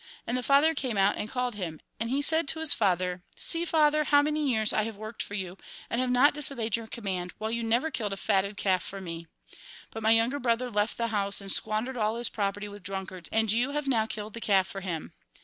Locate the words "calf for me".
8.57-9.27